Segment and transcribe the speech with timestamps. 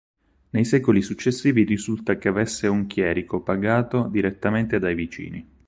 [0.49, 5.47] Nei secoli successivi risulta che avesse un chierico pagato direttamente dai vicini.